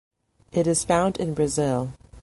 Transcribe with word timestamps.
It 0.51 0.65
is 0.65 0.83
found 0.83 1.17
in 1.17 1.35
Brazil. 1.35 1.93